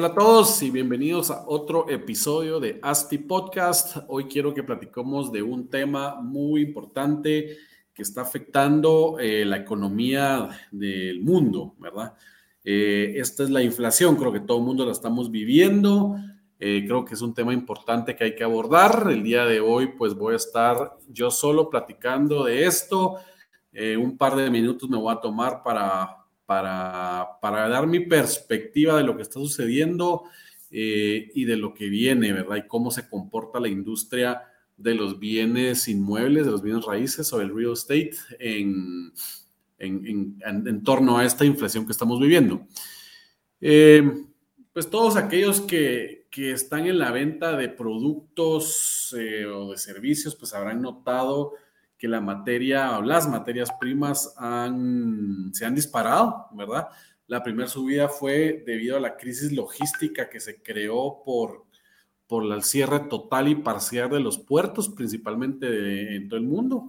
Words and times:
Hola 0.00 0.08
a 0.08 0.14
todos 0.14 0.62
y 0.62 0.70
bienvenidos 0.70 1.30
a 1.30 1.44
otro 1.46 1.90
episodio 1.90 2.58
de 2.58 2.78
ASTI 2.80 3.18
Podcast. 3.18 3.98
Hoy 4.08 4.24
quiero 4.24 4.54
que 4.54 4.62
platicemos 4.62 5.30
de 5.30 5.42
un 5.42 5.68
tema 5.68 6.22
muy 6.22 6.62
importante 6.62 7.58
que 7.92 8.00
está 8.00 8.22
afectando 8.22 9.18
eh, 9.20 9.44
la 9.44 9.58
economía 9.58 10.48
del 10.70 11.20
mundo, 11.20 11.74
¿verdad? 11.78 12.14
Eh, 12.64 13.12
esta 13.16 13.42
es 13.42 13.50
la 13.50 13.62
inflación, 13.62 14.16
creo 14.16 14.32
que 14.32 14.40
todo 14.40 14.56
el 14.56 14.64
mundo 14.64 14.86
la 14.86 14.92
estamos 14.92 15.30
viviendo. 15.30 16.16
Eh, 16.58 16.84
creo 16.86 17.04
que 17.04 17.12
es 17.12 17.20
un 17.20 17.34
tema 17.34 17.52
importante 17.52 18.16
que 18.16 18.24
hay 18.24 18.34
que 18.34 18.44
abordar. 18.44 19.06
El 19.10 19.22
día 19.22 19.44
de 19.44 19.60
hoy, 19.60 19.88
pues 19.98 20.14
voy 20.14 20.32
a 20.32 20.36
estar 20.36 20.96
yo 21.10 21.30
solo 21.30 21.68
platicando 21.68 22.44
de 22.44 22.64
esto. 22.64 23.16
un 23.98 24.16
par 24.16 24.34
de 24.34 24.48
minutos 24.48 24.88
me 24.88 24.96
voy 24.96 25.12
a 25.12 25.20
tomar 25.20 25.62
para, 25.62 26.19
para, 26.50 27.38
para 27.40 27.68
dar 27.68 27.86
mi 27.86 28.00
perspectiva 28.00 28.96
de 28.96 29.04
lo 29.04 29.14
que 29.14 29.22
está 29.22 29.34
sucediendo 29.34 30.24
y 30.68 31.44
de 31.44 31.56
lo 31.56 31.72
que 31.72 31.88
viene, 31.88 32.32
¿verdad? 32.32 32.56
Y 32.56 32.66
cómo 32.66 32.90
se 32.90 33.08
comporta 33.08 33.60
la 33.60 33.68
industria 33.68 34.42
de 34.76 34.96
los 34.96 35.20
bienes 35.20 35.86
inmuebles, 35.86 36.44
de 36.44 36.50
los 36.50 36.60
bienes 36.60 36.84
raíces 36.84 37.32
o 37.32 37.40
el 37.40 37.54
real 37.54 37.74
estate 37.74 38.16
en, 38.40 39.12
en, 39.78 40.82
torno 40.82 41.18
a 41.18 41.24
esta 41.24 41.44
inflación 41.44 41.86
que 41.86 41.92
estamos 41.92 42.18
viviendo. 42.18 42.66
Eh, 43.60 44.02
pues 44.72 44.90
todos 44.90 45.14
aquellos 45.14 45.60
que, 45.60 46.26
que, 46.32 46.50
están 46.50 46.84
en 46.88 46.98
la 46.98 47.12
venta 47.12 47.56
de 47.56 47.68
productos 47.68 49.14
eh, 49.16 49.46
o 49.46 49.70
de 49.70 49.78
servicios, 49.78 50.34
pues 50.34 50.52
habrán 50.52 50.82
notado 50.82 51.52
que 52.00 52.08
la 52.08 52.20
materia 52.20 52.98
o 52.98 53.02
las 53.02 53.28
materias 53.28 53.70
primas 53.78 54.34
se 55.52 55.64
han 55.64 55.74
disparado, 55.74 56.48
¿verdad? 56.52 56.88
La 57.28 57.44
primera 57.44 57.68
subida 57.68 58.08
fue 58.08 58.64
debido 58.66 58.96
a 58.96 59.00
la 59.00 59.16
crisis 59.16 59.52
logística 59.52 60.28
que 60.28 60.40
se 60.40 60.60
creó 60.60 61.22
por 61.24 61.70
por 62.30 62.44
el 62.44 62.62
cierre 62.62 63.00
total 63.00 63.48
y 63.48 63.56
parcial 63.56 64.08
de 64.08 64.20
los 64.20 64.38
puertos, 64.38 64.88
principalmente 64.88 66.14
en 66.14 66.28
todo 66.28 66.38
el 66.38 66.46
mundo. 66.46 66.84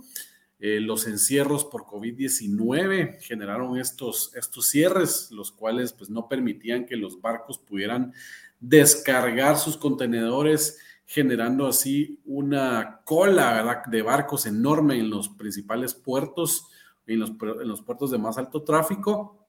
Eh, 0.59 0.80
los 0.80 1.08
encierros 1.08 1.66
por 1.66 1.86
COVID-19 1.86 3.20
generaron 3.22 3.80
estos, 3.80 4.36
estos 4.36 4.68
cierres, 4.68 5.31
los 5.31 5.52
cuales 5.52 5.94
pues, 5.94 6.12
no 6.12 6.30
permitían 6.30 6.86
que 6.86 6.96
los 6.96 7.20
barcos 7.20 7.58
pudieran 7.58 8.14
descargar 8.59 9.58
sus 9.58 9.78
contenedores, 9.78 10.78
generando 11.12 11.67
así 11.67 12.22
una 12.23 13.02
cola 13.04 13.84
de 13.88 14.02
barcos 14.02 14.45
enorme 14.45 14.98
en 14.98 15.09
los 15.09 15.28
principales 15.28 15.94
puertos, 15.94 16.70
en 17.06 17.20
los, 17.20 17.31
en 17.31 17.68
los 17.68 17.81
puertos 17.81 18.12
de 18.12 18.18
más 18.18 18.38
alto 18.38 18.64
tráfico. 18.64 19.45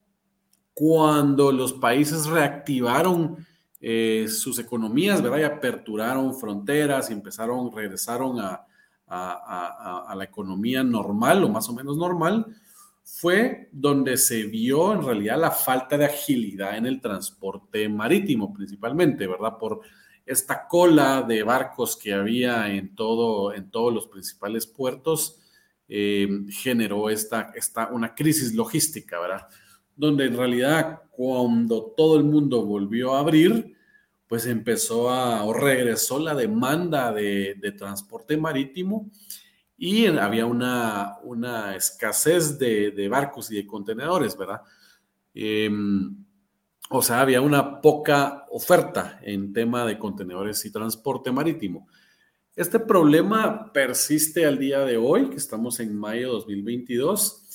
Cuando 0.73 1.53
los 1.53 1.71
países 1.71 2.25
reactivaron 2.25 3.37
eh, 3.79 4.25
sus 4.27 4.59
economías, 4.59 5.21
¿verdad? 5.21 5.37
Y 5.37 5.43
aperturaron 5.43 6.35
fronteras 6.35 7.09
y 7.09 7.13
empezaron, 7.13 7.71
regresaron 7.71 8.41
a, 8.41 8.67
a, 9.07 10.13
la 10.17 10.23
economía 10.25 10.83
normal 10.83 11.45
o 11.45 11.49
más 11.49 11.69
o 11.69 11.73
menos 11.73 11.95
normal, 11.95 12.45
fue 13.05 13.69
donde 13.71 14.17
se 14.17 14.43
vio 14.47 14.91
en 14.91 15.01
realidad 15.01 15.39
la 15.39 15.51
falta 15.51 15.97
de 15.97 16.05
agilidad 16.05 16.75
en 16.75 16.87
el 16.87 16.99
transporte 16.99 17.87
marítimo, 17.87 18.53
principalmente, 18.53 19.27
¿verdad? 19.27 19.57
Por 19.57 19.81
esta 20.25 20.67
cola 20.67 21.21
de 21.21 21.43
barcos 21.43 21.97
que 21.97 22.13
había 22.13 22.73
en, 22.73 22.95
todo, 22.95 23.53
en 23.53 23.69
todos 23.69 23.93
los 23.93 24.07
principales 24.07 24.65
puertos, 24.65 25.39
eh, 25.87 26.27
generó 26.49 27.09
esta, 27.09 27.51
esta, 27.55 27.89
una 27.89 28.15
crisis 28.15 28.53
logística, 28.53 29.19
¿verdad? 29.19 29.47
Donde 29.95 30.25
en 30.25 30.37
realidad 30.37 31.01
cuando 31.11 31.93
todo 31.95 32.17
el 32.17 32.23
mundo 32.23 32.65
volvió 32.65 33.13
a 33.13 33.19
abrir, 33.19 33.75
pues 34.27 34.47
empezó 34.47 35.11
a, 35.11 35.43
o 35.43 35.53
regresó 35.53 36.17
la 36.19 36.33
demanda 36.33 37.11
de, 37.11 37.75
transporte 37.77 38.37
marítimo 38.37 39.11
y 39.77 40.07
había 40.07 40.45
una, 40.45 41.17
una 41.23 41.75
escasez 41.75 42.57
de, 42.57 43.07
barcos 43.09 43.51
y 43.51 43.57
de 43.57 43.67
contenedores, 43.67 44.35
¿verdad? 44.37 44.61
Em, 45.35 46.22
o 46.95 47.01
sea, 47.01 47.21
había 47.21 47.41
una 47.41 47.81
poca 47.81 48.45
oferta 48.51 49.19
en 49.23 49.51
tema 49.51 49.83
de 49.83 49.97
contenedores 49.97 50.63
y 50.65 50.71
transporte 50.71 51.31
marítimo. 51.31 51.87
Este 52.55 52.79
problema 52.79 53.73
persiste 53.73 54.45
al 54.45 54.59
día 54.59 54.81
de 54.81 54.97
hoy, 54.97 55.29
que 55.31 55.37
estamos 55.37 55.79
en 55.79 55.97
mayo 55.97 56.27
de 56.27 56.33
2022, 56.33 57.49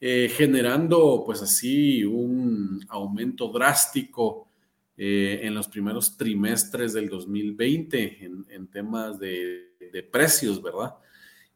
eh, 0.00 0.32
generando 0.34 1.22
pues 1.26 1.42
así 1.42 2.02
un 2.02 2.80
aumento 2.88 3.48
drástico 3.48 4.48
eh, 4.96 5.40
en 5.42 5.54
los 5.54 5.68
primeros 5.68 6.16
trimestres 6.16 6.94
del 6.94 7.10
2020 7.10 8.24
en, 8.48 8.68
temas 8.68 9.18
de, 9.18 9.66
precios, 10.10 10.62
¿verdad? 10.62 10.94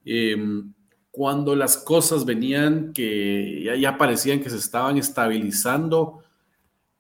Em, 0.05 0.71
cuando 1.11 1.55
las 1.55 1.77
cosas 1.77 2.25
venían 2.25 2.93
que 2.93 3.79
ya, 3.81 3.97
parecían 3.97 4.41
que 4.41 4.51
se 4.51 4.57
estaban 4.57 4.97
estabilizando, 4.97 6.22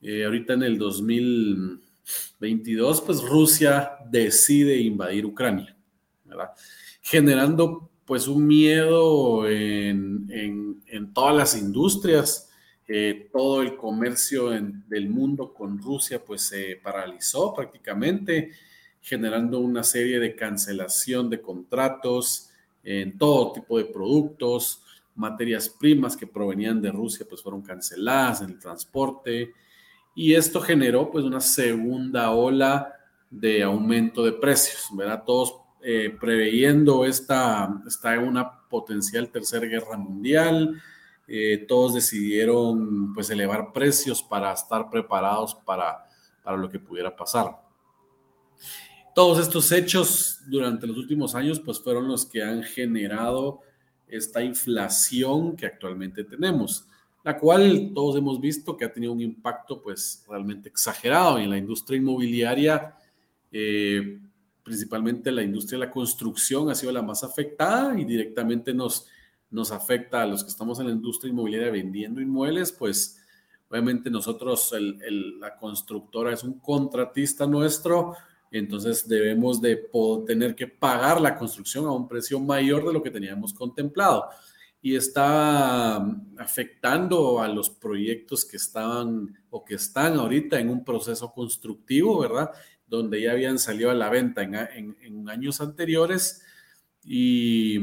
eh, 0.02 0.24
ahorita 0.24 0.54
en 0.54 0.64
el 0.64 0.78
2022, 0.78 3.00
pues 3.02 3.22
Rusia 3.22 3.92
decide 4.10 4.76
invadir 4.78 5.24
Ucrania. 5.24 5.76
Generando 7.00 7.88
pues 8.04 8.26
un 8.26 8.44
miedo 8.46 9.48
en, 9.48 10.82
en 10.86 11.12
todas 11.12 11.36
las 11.36 11.56
industrias, 11.56 12.48
todo 13.32 13.62
el 13.62 13.76
comercio 13.76 14.50
del 14.50 15.08
mundo 15.08 15.54
con 15.54 15.78
Rusia 15.78 16.22
pues 16.22 16.42
se 16.42 16.78
paralizó 16.82 17.54
prácticamente, 17.54 18.50
generando 19.00 19.60
una 19.60 19.82
serie 19.82 20.20
de 20.20 20.36
cancelación 20.36 21.30
de 21.30 21.40
contratos 21.40 22.50
en 22.84 23.16
todo 23.16 23.52
tipo 23.52 23.78
de 23.78 23.86
productos, 23.86 24.82
materias 25.14 25.68
primas 25.68 26.16
que 26.16 26.26
provenían 26.26 26.82
de 26.82 26.90
Rusia 26.90 27.24
pues 27.28 27.42
fueron 27.42 27.62
canceladas 27.62 28.42
en 28.42 28.50
el 28.50 28.58
transporte 28.58 29.52
y 30.14 30.34
esto 30.34 30.60
generó 30.60 31.10
pues 31.10 31.24
una 31.24 31.40
segunda 31.40 32.30
ola 32.30 32.94
de 33.30 33.62
aumento 33.62 34.24
de 34.24 34.32
precios, 34.32 34.88
¿verdad? 34.94 35.24
Todos 35.26 35.54
eh, 35.82 36.16
preveyendo 36.20 37.04
esta, 37.04 37.82
esta 37.86 38.18
una 38.18 38.68
potencial 38.68 39.30
tercera 39.30 39.66
guerra 39.66 39.96
mundial, 39.96 40.80
eh, 41.26 41.64
todos 41.66 41.94
decidieron 41.94 43.14
pues 43.14 43.30
elevar 43.30 43.72
precios 43.72 44.22
para 44.22 44.52
estar 44.52 44.90
preparados 44.90 45.54
para, 45.54 46.06
para 46.42 46.56
lo 46.56 46.68
que 46.68 46.78
pudiera 46.78 47.14
pasar. 47.16 47.56
Todos 49.14 49.38
estos 49.38 49.72
hechos 49.72 50.40
durante 50.46 50.86
los 50.86 50.96
últimos 50.96 51.34
años 51.34 51.60
pues 51.60 51.80
fueron 51.80 52.08
los 52.08 52.26
que 52.26 52.42
han 52.42 52.62
generado 52.62 53.60
esta 54.06 54.42
inflación 54.42 55.56
que 55.56 55.66
actualmente 55.66 56.22
tenemos, 56.22 56.86
la 57.24 57.38
cual 57.38 57.92
todos 57.94 58.16
hemos 58.16 58.40
visto 58.40 58.76
que 58.76 58.84
ha 58.84 58.92
tenido 58.92 59.12
un 59.12 59.20
impacto 59.20 59.80
pues 59.80 60.24
realmente 60.28 60.68
exagerado 60.68 61.38
en 61.38 61.50
la 61.50 61.58
industria 61.58 61.98
inmobiliaria, 61.98 62.96
eh, 63.50 64.18
principalmente 64.62 65.30
la 65.30 65.42
industria 65.42 65.78
de 65.78 65.86
la 65.86 65.90
construcción 65.90 66.70
ha 66.70 66.74
sido 66.74 66.92
la 66.92 67.02
más 67.02 67.24
afectada 67.24 67.98
y 67.98 68.04
directamente 68.04 68.72
nos 68.74 69.06
nos 69.52 69.70
afecta 69.70 70.22
a 70.22 70.26
los 70.26 70.42
que 70.42 70.50
estamos 70.50 70.80
en 70.80 70.86
la 70.86 70.92
industria 70.92 71.30
inmobiliaria 71.30 71.70
vendiendo 71.70 72.20
inmuebles, 72.20 72.72
pues 72.72 73.20
obviamente 73.68 74.10
nosotros, 74.10 74.74
la 75.38 75.56
constructora 75.56 76.32
es 76.32 76.42
un 76.42 76.58
contratista 76.58 77.46
nuestro, 77.46 78.16
entonces 78.50 79.06
debemos 79.06 79.60
de 79.60 79.88
tener 80.26 80.54
que 80.54 80.66
pagar 80.66 81.20
la 81.20 81.36
construcción 81.36 81.84
a 81.86 81.92
un 81.92 82.08
precio 82.08 82.40
mayor 82.40 82.86
de 82.86 82.92
lo 82.94 83.02
que 83.02 83.10
teníamos 83.10 83.52
contemplado. 83.52 84.24
Y 84.82 84.96
está 84.96 85.96
afectando 86.38 87.40
a 87.40 87.48
los 87.48 87.70
proyectos 87.70 88.44
que 88.44 88.56
estaban 88.56 89.32
o 89.48 89.64
que 89.64 89.76
están 89.76 90.18
ahorita 90.18 90.58
en 90.58 90.68
un 90.68 90.84
proceso 90.84 91.32
constructivo, 91.32 92.18
¿verdad? 92.18 92.50
Donde 92.86 93.22
ya 93.22 93.32
habían 93.32 93.58
salido 93.58 93.90
a 93.90 93.94
la 93.94 94.10
venta 94.10 94.42
en, 94.42 95.28
años 95.28 95.60
anteriores 95.60 96.42
y 97.04 97.78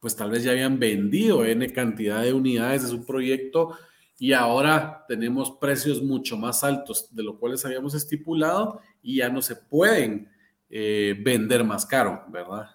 pues 0.00 0.16
tal 0.16 0.30
vez 0.30 0.42
ya 0.42 0.52
habían 0.52 0.78
vendido 0.78 1.44
N 1.44 1.72
cantidad 1.72 2.22
de 2.22 2.32
unidades 2.32 2.82
de 2.82 2.88
su 2.88 3.04
proyecto 3.04 3.76
y 4.18 4.32
ahora 4.32 5.04
tenemos 5.08 5.50
precios 5.60 6.02
mucho 6.02 6.36
más 6.36 6.64
altos 6.64 7.14
de 7.14 7.22
lo 7.22 7.38
cuales 7.38 7.64
habíamos 7.64 7.94
estipulado 7.94 8.80
y 9.02 9.16
ya 9.16 9.28
no 9.28 9.42
se 9.42 9.56
pueden 9.56 10.28
eh, 10.70 11.14
vender 11.20 11.64
más 11.64 11.84
caro, 11.84 12.24
¿verdad? 12.28 12.70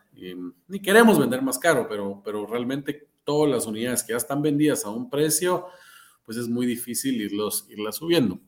Ni 0.67 0.79
queremos 0.81 1.19
vender 1.19 1.41
más 1.41 1.59
caro, 1.59 1.87
pero, 1.87 2.21
pero 2.23 2.45
realmente 2.45 3.07
todas 3.23 3.51
las 3.51 3.65
unidades 3.65 4.03
que 4.03 4.13
ya 4.13 4.17
están 4.17 4.41
vendidas 4.41 4.85
a 4.85 4.89
un 4.89 5.09
precio, 5.09 5.65
pues 6.23 6.37
es 6.37 6.47
muy 6.47 6.65
difícil 6.65 7.21
irlos, 7.21 7.65
irlas 7.69 7.97
subiendo. 7.97 8.39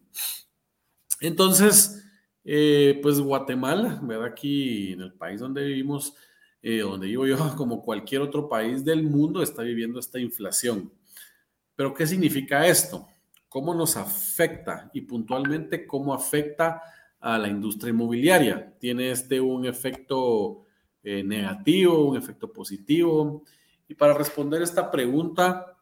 Entonces, 1.19 2.03
eh, 2.45 2.99
pues 3.01 3.19
Guatemala, 3.19 3.99
¿verdad? 4.01 4.27
Aquí 4.27 4.93
en 4.93 5.01
el 5.01 5.13
país 5.13 5.39
donde 5.39 5.63
vivimos, 5.65 6.15
eh, 6.61 6.79
donde 6.79 7.07
vivo 7.07 7.27
yo, 7.27 7.37
como 7.57 7.81
cualquier 7.81 8.21
otro 8.21 8.47
país 8.47 8.83
del 8.85 9.03
mundo, 9.03 9.43
está 9.43 9.63
viviendo 9.63 9.99
esta 9.99 10.19
inflación. 10.19 10.91
Pero, 11.75 11.93
¿qué 11.93 12.07
significa 12.07 12.65
esto? 12.67 13.07
¿Cómo 13.47 13.73
nos 13.73 13.97
afecta? 13.97 14.89
Y 14.93 15.01
puntualmente, 15.01 15.85
¿cómo 15.87 16.13
afecta 16.13 16.81
a 17.19 17.37
la 17.37 17.49
industria 17.49 17.89
inmobiliaria? 17.91 18.73
¿Tiene 18.79 19.11
este 19.11 19.41
un 19.41 19.65
efecto 19.65 20.65
eh, 21.03 21.23
negativo, 21.23 22.09
un 22.09 22.17
efecto 22.17 22.51
positivo? 22.51 23.43
Y 23.87 23.95
para 23.95 24.13
responder 24.13 24.61
esta 24.61 24.89
pregunta 24.91 25.77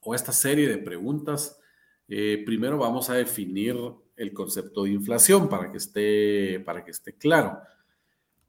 o 0.00 0.14
esta 0.14 0.32
serie 0.32 0.68
de 0.68 0.78
preguntas, 0.78 1.60
primero 2.06 2.78
vamos 2.78 3.10
a 3.10 3.14
definir 3.14 3.76
el 4.16 4.32
concepto 4.32 4.84
de 4.84 4.90
inflación 4.90 5.48
para 5.48 5.70
que 5.70 5.78
esté, 5.78 6.60
para 6.60 6.84
que 6.84 6.90
esté 6.90 7.16
claro. 7.16 7.58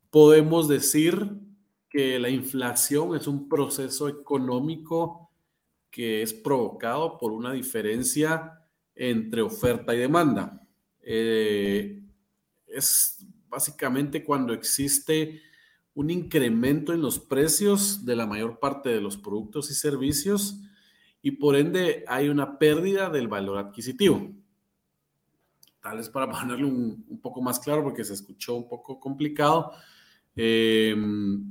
Podemos 0.09 0.67
decir 0.67 1.29
que 1.89 2.19
la 2.19 2.29
inflación 2.29 3.15
es 3.15 3.27
un 3.27 3.49
proceso 3.49 4.07
económico 4.07 5.31
que 5.89 6.21
es 6.21 6.33
provocado 6.33 7.17
por 7.17 7.31
una 7.31 7.53
diferencia 7.53 8.61
entre 8.95 9.41
oferta 9.41 9.95
y 9.95 9.99
demanda. 9.99 10.61
Eh, 11.01 12.01
es 12.67 13.25
básicamente 13.47 14.23
cuando 14.23 14.53
existe 14.53 15.41
un 15.97 16.09
incremento 16.09 16.93
en 16.93 17.01
los 17.01 17.19
precios 17.19 18.05
de 18.05 18.15
la 18.15 18.25
mayor 18.25 18.59
parte 18.59 18.89
de 18.89 19.01
los 19.01 19.17
productos 19.17 19.71
y 19.71 19.73
servicios 19.73 20.59
y 21.21 21.31
por 21.31 21.55
ende 21.55 22.05
hay 22.07 22.29
una 22.29 22.59
pérdida 22.59 23.09
del 23.09 23.27
valor 23.27 23.57
adquisitivo 23.57 24.31
tal 25.87 25.97
vez 25.97 26.09
para 26.09 26.29
ponerle 26.31 26.65
un, 26.65 27.19
poco 27.21 27.41
más 27.41 27.59
claro 27.59 27.83
porque 27.83 28.03
se 28.03 28.13
escuchó 28.13 28.55
un 28.55 28.67
poco 28.67 28.99
complicado. 28.99 29.71
Em, 30.35 31.43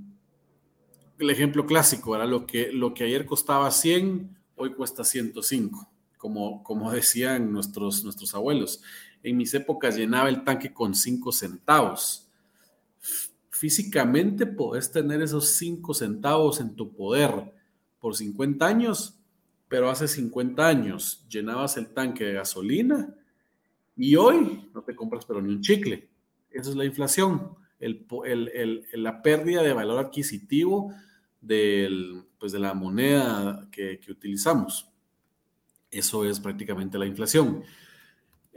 el 1.18 1.30
ejemplo 1.30 1.66
clásico 1.66 2.14
era 2.14 2.26
lo 2.26 2.46
que, 2.46 2.70
lo 2.72 2.92
que 2.94 3.04
ayer 3.04 3.26
costaba 3.26 3.70
100, 3.70 4.36
hoy 4.56 4.74
cuesta 4.74 5.04
105, 5.04 5.90
como, 6.18 6.62
como 6.62 6.90
decían 6.92 7.52
nuestros, 7.52 8.04
nuestros 8.04 8.34
abuelos. 8.34 8.82
En 9.22 9.36
mis 9.36 9.54
épocas 9.54 9.96
llenaba 9.96 10.28
el 10.28 10.44
tanque 10.44 10.72
con 10.72 10.94
5 10.94 11.32
centavos. 11.32 12.25
Físicamente 13.58 14.44
podés 14.44 14.92
tener 14.92 15.22
esos 15.22 15.48
5 15.56 15.94
centavos 15.94 16.60
en 16.60 16.76
tu 16.76 16.94
poder 16.94 17.54
por 17.98 18.14
50 18.14 18.66
años, 18.66 19.18
pero 19.66 19.88
hace 19.88 20.08
50 20.08 20.66
años 20.66 21.26
llenabas 21.30 21.78
el 21.78 21.88
tanque 21.94 22.24
de 22.24 22.34
gasolina 22.34 23.14
y 23.96 24.14
hoy 24.16 24.68
no 24.74 24.82
te 24.82 24.94
compras 24.94 25.24
pero 25.24 25.40
ni 25.40 25.48
un 25.54 25.62
chicle. 25.62 26.06
Esa 26.50 26.68
es 26.68 26.76
la 26.76 26.84
inflación, 26.84 27.54
el, 27.78 28.84
la 28.92 29.22
pérdida 29.22 29.62
de 29.62 29.72
valor 29.72 30.04
adquisitivo 30.04 30.92
del, 31.40 32.24
pues 32.38 32.52
de 32.52 32.58
la 32.58 32.74
moneda 32.74 33.68
que, 33.72 33.98
utilizamos. 34.10 34.90
Eso 35.90 36.26
es 36.26 36.40
prácticamente 36.40 36.98
la 36.98 37.06
inflación. 37.06 37.62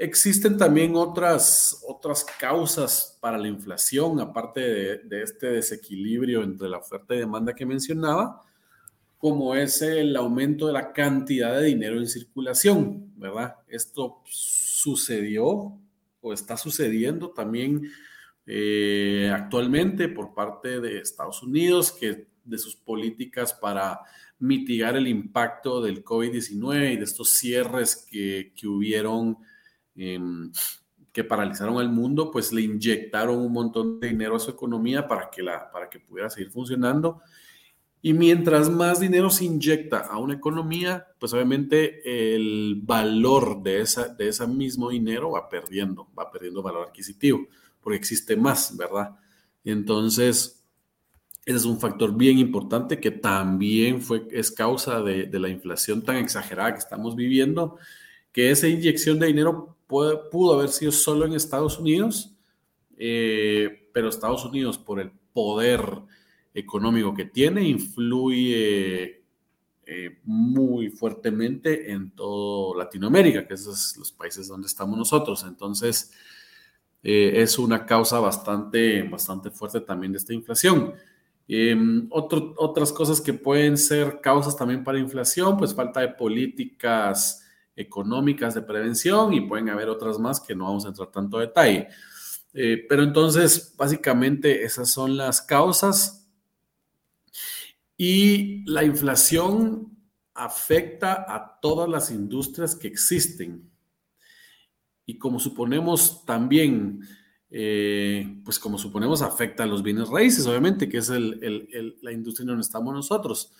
Existen 0.01 0.57
también 0.57 0.95
otras, 0.95 1.83
otras 1.85 2.23
causas 2.23 3.17
para 3.19 3.37
la 3.37 3.49
inflación, 3.49 4.19
aparte 4.21 4.61
de, 4.61 4.97
de, 4.99 5.23
este 5.23 5.47
desequilibrio 5.47 6.41
entre 6.41 6.69
la 6.69 6.77
oferta 6.77 7.13
y 7.13 7.19
demanda 7.19 7.53
que 7.53 7.65
mencionaba, 7.65 8.41
como 9.17 9.53
es 9.55 9.81
el 9.81 10.15
aumento 10.15 10.67
de 10.67 10.73
la 10.73 10.93
cantidad 10.93 11.59
de 11.59 11.65
dinero 11.65 11.97
en 11.97 12.07
circulación, 12.07 13.11
¿verdad? 13.17 13.57
Esto 13.67 14.21
sucedió 14.25 15.77
o 16.21 16.33
está 16.33 16.55
sucediendo 16.55 17.31
también 17.31 17.91
eh, 18.45 19.29
actualmente 19.33 20.07
por 20.07 20.33
parte 20.33 20.79
de 20.79 20.99
Estados 20.99 21.43
Unidos, 21.43 21.91
que 21.91 22.27
de 22.45 22.57
sus 22.57 22.75
políticas 22.75 23.53
para 23.53 23.99
mitigar 24.39 24.95
el 24.95 25.07
impacto 25.07 25.81
del 25.81 26.03
COVID-19 26.03 26.93
y 26.93 26.97
de 26.97 27.03
estos 27.03 27.31
cierres 27.31 28.07
que, 28.09 28.53
que 28.55 28.67
hubieron, 28.67 29.37
em, 29.99 30.51
que 31.11 31.23
paralizaron 31.23 31.79
al 31.79 31.89
mundo, 31.89 32.31
pues 32.31 32.51
le 32.53 32.61
inyectaron 32.61 33.37
un 33.37 33.51
montón 33.51 33.99
de 33.99 34.09
dinero 34.09 34.35
a 34.35 34.39
su 34.39 34.51
economía 34.51 35.07
para 35.07 35.29
que, 35.29 35.43
la, 35.43 35.71
para 35.71 35.89
que 35.89 35.99
pudiera 35.99 36.29
seguir 36.29 36.51
funcionando 36.51 37.21
y 38.01 38.13
mientras 38.13 38.69
más 38.69 38.99
dinero 38.99 39.29
se 39.29 39.45
inyecta 39.45 39.99
a 39.99 40.17
una 40.19 40.33
economía, 40.33 41.07
pues 41.19 41.33
obviamente 41.33 42.35
el 42.35 42.79
valor 42.81 43.61
de, 43.61 43.81
esa, 43.81 44.07
de 44.07 44.29
ese 44.29 44.47
mismo 44.47 44.89
dinero 44.89 45.31
va 45.31 45.49
perdiendo, 45.49 46.07
va 46.17 46.31
perdiendo 46.31 46.61
valor 46.61 46.87
adquisitivo, 46.87 47.47
porque 47.81 47.97
existe 47.97 48.37
más, 48.37 48.75
¿verdad? 48.77 49.15
entonces, 49.65 50.63
ese 51.45 51.57
es 51.57 51.65
un 51.65 51.79
factor 51.79 52.15
bien 52.15 52.39
importante 52.39 52.99
que 52.99 53.11
también 53.11 54.01
fue, 54.01 54.27
es 54.31 54.51
causa 54.51 55.01
de, 55.01 55.27
la 55.37 55.49
inflación 55.49 56.01
tan 56.01 56.15
exagerada 56.17 56.73
que 56.73 56.79
estamos 56.79 57.15
viviendo, 57.15 57.77
que 58.31 58.51
esa 58.51 58.67
inyección 58.67 59.19
de 59.19 59.27
dinero 59.27 59.77
pudo 59.87 60.53
haber 60.53 60.69
sido 60.69 60.91
solo 60.91 61.25
en 61.25 61.33
Estados 61.33 61.79
Unidos, 61.79 62.35
eh, 62.97 63.89
pero 63.93 64.09
Estados 64.09 64.45
Unidos 64.45 64.77
por 64.77 64.99
el 64.99 65.11
poder 65.33 65.81
económico 66.53 67.13
que 67.13 67.25
tiene 67.25 67.63
influye 67.67 69.23
eh, 69.85 70.19
muy 70.23 70.89
fuertemente 70.89 71.91
en 71.91 72.11
todo 72.11 72.75
Latinoamérica, 72.75 73.47
que 73.47 73.55
esos 73.55 73.79
son 73.79 74.01
los 74.01 74.11
países 74.11 74.47
donde 74.47 74.67
estamos 74.67 74.97
nosotros. 74.97 75.43
Entonces, 75.47 76.11
eh, 77.01 77.33
es 77.35 77.57
una 77.57 77.85
causa 77.85 78.19
bastante, 78.19 79.01
bastante 79.03 79.49
fuerte 79.49 79.81
también 79.81 80.11
de 80.11 80.19
esta 80.19 80.33
inflación. 80.33 80.93
Em, 81.47 82.07
otras 82.11 82.93
cosas 82.93 83.19
que 83.19 83.33
pueden 83.33 83.77
ser 83.77 84.21
causas 84.21 84.55
también 84.55 84.83
para 84.83 84.99
inflación, 84.99 85.57
pues 85.57 85.73
falta 85.73 86.01
de 86.01 86.09
políticas 86.09 87.43
económicas 87.79 88.53
de 88.53 88.61
prevención 88.61 89.33
y 89.33 89.41
pueden 89.41 89.69
haber 89.69 89.89
otras 89.89 90.19
más 90.19 90.39
que 90.39 90.53
no 90.55 90.65
vamos 90.65 90.85
a 90.85 90.89
entrar 90.89 91.09
tanto 91.11 91.39
detalle. 91.39 91.87
Eh, 92.53 92.85
pero 92.89 93.03
entonces, 93.03 93.73
básicamente 93.77 94.63
esas 94.63 94.91
son 94.91 95.15
las 95.15 95.41
causas 95.41 96.27
y 97.95 98.69
la 98.69 98.83
inflación 98.83 99.97
afecta 100.33 101.25
a 101.27 101.59
todas 101.61 101.87
las 101.89 102.11
industrias 102.11 102.75
que 102.75 102.87
existen. 102.87 103.69
Y 105.05 105.17
como 105.17 105.39
suponemos 105.39 106.25
también, 106.25 107.01
eh, 107.49 108.41
pues 108.45 108.59
como 108.59 108.77
suponemos, 108.77 109.21
afecta 109.21 109.63
a 109.63 109.67
los 109.67 109.83
bienes 109.83 110.07
raíces, 110.09 110.45
obviamente, 110.47 110.87
que 110.87 110.97
es 110.97 111.09
la 111.09 112.11
industria 112.11 112.43
en 112.43 112.47
donde 112.47 112.61
estamos 112.61 112.93
nosotros. 112.93 113.53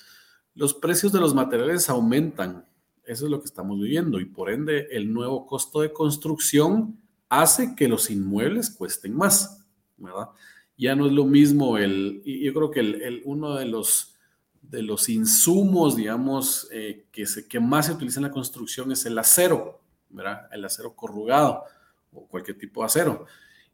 Los 0.55 0.73
precios 0.73 1.11
de 1.11 1.19
los 1.19 1.33
materiales 1.33 1.89
aumentan. 1.89 2.68
Eso 3.09 3.25
es 3.25 3.31
lo 3.31 3.39
que 3.39 3.47
estamos 3.47 3.79
viviendo. 3.79 4.19
Y 4.19 4.25
por 4.25 4.51
ende, 4.51 4.87
el 4.91 5.11
nuevo 5.11 5.47
costo 5.47 5.81
de 5.81 5.91
construcción 5.91 6.95
hace 7.27 7.75
que 7.75 7.87
los 7.87 8.11
inmuebles 8.11 8.69
cuesten 8.69 9.15
más, 9.15 9.65
¿verdad? 9.97 10.29
Ya 10.77 10.95
no 10.95 11.07
es 11.07 11.11
lo 11.11 11.25
mismo 11.25 11.79
el, 11.79 12.21
yo 12.23 12.53
creo 12.53 12.69
que 12.69 12.81
el, 12.81 13.23
uno 13.25 13.55
de 13.55 13.65
los 13.65 14.13
de 14.61 14.83
los 14.83 15.09
insumos, 15.09 15.95
digamos, 15.95 16.67
eh, 16.71 17.07
que, 17.11 17.25
se, 17.25 17.47
que 17.47 17.59
más 17.59 17.87
se 17.87 17.93
utiliza 17.93 18.19
en 18.19 18.25
la 18.25 18.31
construcción 18.31 18.91
es 18.91 19.03
el 19.07 19.17
acero, 19.17 19.81
¿verdad? 20.09 20.47
El 20.51 20.63
acero 20.63 20.95
corrugado 20.95 21.63
o 22.13 22.27
cualquier 22.27 22.59
tipo 22.59 22.81
de 22.81 22.85
acero. 22.85 23.25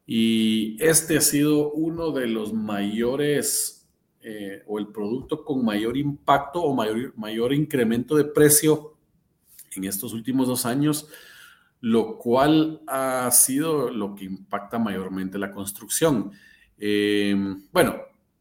Y 0.06 0.82
este 0.82 1.18
ha 1.18 1.20
sido 1.20 1.72
uno 1.72 2.10
de 2.10 2.26
los 2.26 2.54
mayores, 2.54 3.86
eh, 4.22 4.62
o 4.66 4.78
el 4.78 4.86
producto 4.86 5.44
con 5.44 5.62
mayor 5.62 5.98
impacto 5.98 6.62
o 6.62 6.74
mayor, 6.74 7.12
mayor 7.18 7.52
incremento 7.52 8.16
de 8.16 8.24
precio 8.24 8.95
en 9.76 9.84
estos 9.84 10.12
últimos 10.12 10.48
dos 10.48 10.66
años, 10.66 11.08
lo 11.80 12.18
cual 12.18 12.80
ha 12.86 13.30
sido 13.30 13.90
lo 13.90 14.14
que 14.14 14.24
impacta 14.24 14.78
mayormente 14.78 15.38
la 15.38 15.52
construcción. 15.52 16.32
Eh, 16.78 17.36
bueno, 17.72 17.96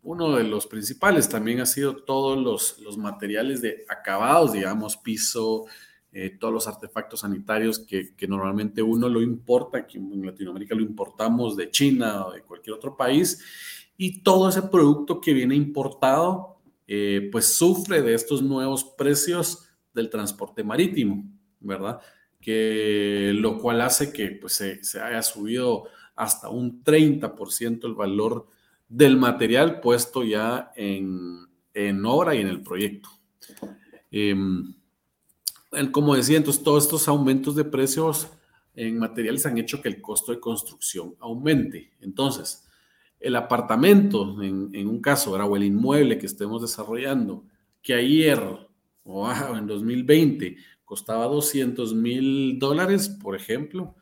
uno 0.06 0.36
de 0.36 0.44
los 0.44 0.68
principales 0.68 1.28
también 1.28 1.60
ha 1.60 1.66
sido 1.66 1.96
todos 1.96 2.78
los, 2.80 2.98
materiales 2.98 3.62
de 3.62 3.86
acabados, 3.90 4.54
digamos, 4.54 4.98
piso, 4.98 5.66
eh, 6.14 6.38
todos 6.40 6.54
los 6.54 6.68
artefactos 6.68 7.22
sanitarios 7.22 7.80
que, 7.80 8.14
normalmente 8.28 8.84
uno 8.84 9.10
lo 9.10 9.22
importa, 9.22 9.80
aquí 9.80 9.98
en 9.98 10.26
Latinoamérica 10.26 10.76
lo 10.76 10.84
importamos 10.84 11.58
de 11.58 11.72
China 11.72 12.28
o 12.28 12.34
de 12.34 12.44
cualquier 12.44 12.76
otro 12.76 12.96
país, 12.96 13.44
y 13.98 14.22
todo 14.22 14.48
ese 14.50 14.62
producto 14.62 15.20
que 15.20 15.34
viene 15.34 15.56
importado, 15.56 16.58
eh, 16.88 17.30
pues 17.32 17.56
sufre 17.56 18.04
de 18.04 18.14
estos 18.14 18.44
nuevos 18.44 18.84
precios 18.84 19.65
del 19.96 20.10
transporte 20.10 20.64
marítimo, 20.64 21.24
¿verdad? 21.60 22.00
Que 22.40 23.32
lo 23.34 23.58
cual 23.58 23.82
hace 23.82 24.14
que 24.14 24.32
pues, 24.32 24.54
se, 24.54 25.02
haya 25.02 25.24
subido 25.24 25.86
hasta 26.16 26.50
un 26.50 26.84
30% 26.84 27.86
el 27.86 27.96
valor 27.96 28.48
del 28.88 29.18
material 29.18 29.80
puesto 29.80 30.24
ya 30.24 30.72
en, 30.76 31.48
en 31.74 32.06
obra 32.06 32.36
y 32.36 32.42
en 32.42 32.48
el 32.48 32.62
proyecto. 32.62 33.10
Em, 34.12 34.76
como 35.92 36.16
decía, 36.16 36.38
entonces 36.38 36.64
todos 36.64 36.84
estos 36.84 37.08
aumentos 37.08 37.56
de 37.56 37.66
precios 37.66 38.30
en 38.76 38.98
materiales 38.98 39.46
han 39.46 39.58
hecho 39.58 39.82
que 39.82 39.90
el 39.90 40.02
costo 40.02 40.32
de 40.32 40.40
construcción 40.40 41.16
aumente. 41.20 41.92
Entonces, 42.02 42.66
el 43.20 43.36
apartamento, 43.36 44.42
en, 44.42 44.88
un 44.88 45.02
caso, 45.02 45.32
o 45.34 45.56
el 45.56 45.64
inmueble 45.64 46.18
que 46.18 46.26
estemos 46.26 46.62
desarrollando, 46.62 47.44
que 47.82 47.94
ayer 47.94 48.65
o 49.06 49.32
en 49.56 49.68
2020 49.68 50.58
costaba 50.84 51.26
200 51.26 51.94
mil 51.94 52.60
dólares, 52.60 53.08
por 53.10 53.36
ejemplo, 53.36 53.96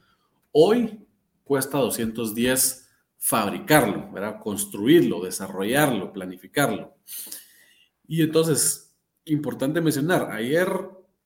hoy 0.51 0.99
cuesta 1.43 1.77
210 1.77 2.89
fabricarlo, 3.17 4.11
¿verdad? 4.11 4.39
construirlo, 4.41 5.23
desarrollarlo, 5.23 6.11
planificarlo. 6.11 6.95
Y 8.07 8.21
entonces, 8.21 8.93
importante 9.25 9.79
mencionar, 9.79 10.31
ayer 10.31 10.67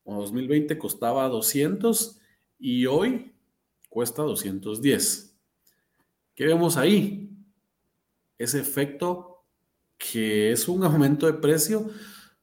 o 0.04 0.14
2020 0.20 0.78
costaba 0.78 1.28
200 1.28 2.20
y 2.58 2.86
hoy 2.86 3.32
cuesta 3.88 4.22
210. 4.22 5.36
¿Qué 6.34 6.46
vemos 6.46 6.76
ahí? 6.76 7.30
Ese 8.38 8.60
efecto 8.60 9.44
que 9.96 10.52
es 10.52 10.68
un 10.68 10.84
aumento 10.84 11.26
de 11.26 11.34
precio, 11.34 11.90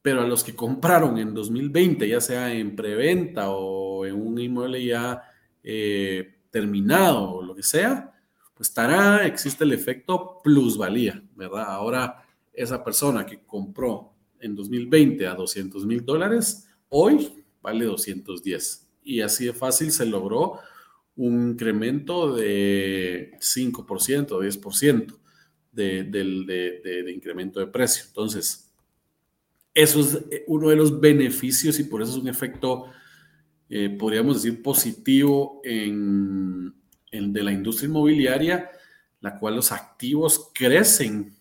pero 0.06 0.22
a 0.22 0.28
los 0.28 0.44
que 0.44 0.56
compraron 0.56 1.18
en 1.18 1.34
2020, 1.34 2.08
ya 2.08 2.22
sea 2.22 2.54
en 2.54 2.76
preventa 2.76 3.50
o 3.50 4.06
en 4.06 4.14
un 4.14 4.38
inmueble 4.40 4.86
ya 4.86 5.24
eh, 5.64 6.42
terminado 6.52 7.32
o 7.32 7.42
lo 7.42 7.56
que 7.56 7.64
sea, 7.64 8.14
pues 8.54 8.70
estará, 8.70 9.26
existe 9.26 9.64
el 9.64 9.74
efecto 9.74 10.42
plusvalía, 10.44 11.24
¿verdad? 11.36 11.64
Ahora, 11.70 12.24
esa 12.54 12.84
persona 12.84 13.26
que 13.26 13.40
compró 13.48 14.14
en 14.40 14.56
2020 14.56 15.26
a 15.26 15.34
200 15.34 15.88
mil 15.88 16.06
dólares, 16.06 16.70
hoy 16.90 17.44
vale 17.60 17.86
210. 17.86 18.88
Y 19.02 19.22
así 19.22 19.48
de 19.48 19.54
fácil 19.54 19.92
se 19.92 20.06
logró 20.06 20.60
un 21.16 21.54
incremento 21.54 22.32
de 22.36 23.32
5%, 23.40 24.28
10% 24.28 25.18
de, 25.72 26.04
de, 26.04 27.12
incremento 27.12 27.60
de 27.60 27.66
precio. 27.66 28.04
Entonces, 28.06 28.65
eso 29.76 30.00
es 30.00 30.20
uno 30.48 30.70
de 30.70 30.78
los 30.78 31.00
beneficios 31.00 31.78
y 31.80 31.84
por 31.84 32.02
eso 32.02 32.14
es 32.14 32.18
un 32.18 32.30
efecto, 32.30 32.86
eh, 33.70 33.90
podríamos 33.90 34.42
decir, 34.42 34.64
positivo 34.64 35.62
en, 35.64 36.74
en, 37.12 37.34
de 37.34 37.44
la 37.44 37.52
industria 37.52 37.90
inmobiliaria, 37.90 38.72
la 39.20 39.38
cual 39.38 39.58
los 39.58 39.72
activos 39.74 40.50
crecen 40.54 41.36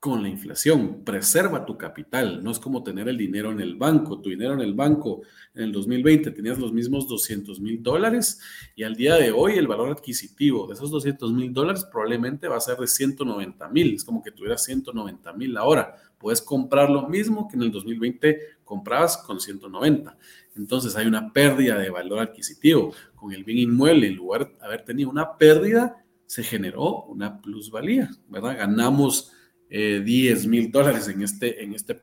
con 0.00 0.22
la 0.22 0.30
inflación. 0.30 1.04
Preserva 1.04 1.66
tu 1.66 1.76
capital. 1.76 2.42
No 2.42 2.50
es 2.50 2.58
como 2.58 2.82
tener 2.82 3.06
el 3.08 3.18
dinero 3.18 3.52
en 3.52 3.60
el 3.60 3.76
banco. 3.76 4.18
Tu 4.18 4.30
dinero 4.30 4.54
en 4.54 4.60
el 4.60 4.72
banco 4.72 5.20
en 5.54 5.64
el 5.64 5.72
2020 5.72 6.30
tenías 6.30 6.58
los 6.58 6.72
mismos 6.72 7.06
200 7.06 7.60
mil 7.60 7.82
dólares 7.82 8.40
y 8.74 8.82
al 8.82 8.96
día 8.96 9.16
de 9.16 9.30
hoy 9.30 9.58
el 9.58 9.68
valor 9.68 9.90
adquisitivo 9.90 10.66
de 10.66 10.72
esos 10.72 10.90
200 10.90 11.32
mil 11.34 11.52
dólares 11.52 11.84
probablemente 11.84 12.48
va 12.48 12.56
a 12.56 12.60
ser 12.60 12.78
de 12.78 12.86
190 12.86 13.68
mil. 13.68 13.94
Es 13.94 14.02
como 14.02 14.22
que 14.22 14.32
tuvieras 14.32 14.64
190 14.64 15.34
mil 15.34 15.54
ahora. 15.58 15.94
Puedes 16.16 16.40
comprar 16.40 16.88
lo 16.88 17.06
mismo 17.06 17.46
que 17.46 17.56
en 17.56 17.64
el 17.64 17.70
2020 17.70 18.38
comprabas 18.64 19.18
con 19.18 19.38
190. 19.38 20.16
Entonces 20.56 20.96
hay 20.96 21.06
una 21.06 21.30
pérdida 21.30 21.76
de 21.76 21.90
valor 21.90 22.20
adquisitivo. 22.20 22.94
Con 23.14 23.32
el 23.32 23.44
bien 23.44 23.58
inmueble, 23.58 24.06
en 24.06 24.16
lugar 24.16 24.48
de 24.48 24.64
haber 24.64 24.82
tenido 24.82 25.10
una 25.10 25.36
pérdida, 25.36 26.02
se 26.24 26.42
generó 26.42 27.04
una 27.04 27.42
plusvalía, 27.42 28.08
¿verdad? 28.28 28.56
Ganamos 28.56 29.32
10 29.70 30.44
eh, 30.44 30.48
mil 30.48 30.70
dólares 30.70 31.08
en 31.08 31.22
este, 31.22 31.62
en 31.62 31.74
este 31.74 32.02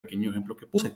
pequeño 0.00 0.30
ejemplo 0.30 0.56
que 0.56 0.66
puse. 0.66 0.94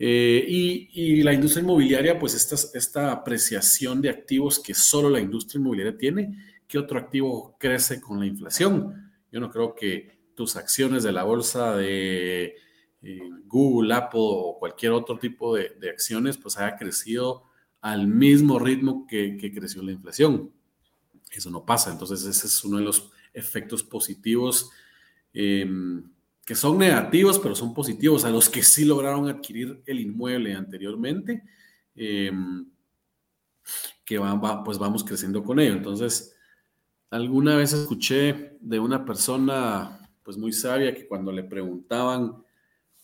Eh, 0.00 0.44
y, 0.46 1.22
la 1.24 1.32
industria 1.32 1.62
inmobiliaria, 1.62 2.18
pues 2.18 2.34
esta, 2.34 2.54
esta 2.78 3.10
apreciación 3.10 4.00
de 4.00 4.10
activos 4.10 4.60
que 4.60 4.72
solo 4.72 5.10
la 5.10 5.18
industria 5.18 5.58
inmobiliaria 5.58 5.98
tiene, 5.98 6.60
¿qué 6.68 6.78
otro 6.78 7.00
activo 7.00 7.56
crece 7.58 8.00
con 8.00 8.20
la 8.20 8.26
inflación? 8.26 9.10
Yo 9.32 9.40
no 9.40 9.50
creo 9.50 9.74
que 9.74 10.18
tus 10.36 10.54
acciones 10.54 11.02
de 11.02 11.10
la 11.10 11.24
bolsa 11.24 11.76
de 11.76 12.54
eh, 13.02 13.30
Google, 13.46 13.92
Apple 13.92 14.20
o 14.22 14.56
cualquier 14.60 14.92
otro 14.92 15.18
tipo 15.18 15.56
de, 15.56 15.90
acciones, 15.90 16.38
pues 16.38 16.56
haya 16.58 16.76
crecido 16.76 17.42
al 17.80 18.06
mismo 18.06 18.60
ritmo 18.60 19.04
que 19.08 19.52
creció 19.52 19.82
la 19.82 19.90
inflación. 19.90 20.52
Eso 21.30 21.50
no 21.50 21.64
pasa. 21.64 21.90
Entonces, 21.90 22.24
ese 22.24 22.46
es 22.46 22.64
uno 22.64 22.78
de 22.78 22.84
los 22.84 23.10
efectos 23.34 23.82
positivos 23.82 24.70
Em, 25.40 26.02
que 26.44 26.56
son 26.56 26.78
negativos, 26.78 27.38
pero 27.38 27.54
son 27.54 27.72
positivos, 27.72 28.24
a 28.24 28.30
los 28.30 28.48
que 28.48 28.60
sí 28.64 28.84
lograron 28.84 29.28
adquirir 29.28 29.80
el 29.86 30.00
inmueble 30.00 30.52
anteriormente, 30.52 31.44
em, 31.94 32.66
que 34.04 34.20
pues 34.64 34.78
vamos 34.78 35.04
creciendo 35.04 35.44
con 35.44 35.60
ello. 35.60 35.74
Entonces, 35.74 36.34
alguna 37.10 37.54
vez 37.54 37.72
escuché 37.72 38.56
de 38.60 38.80
una 38.80 39.04
persona 39.04 40.10
pues 40.24 40.36
muy 40.36 40.52
sabia 40.52 40.92
que 40.92 41.06
cuando 41.06 41.30
le 41.30 41.44
preguntaban 41.44 42.42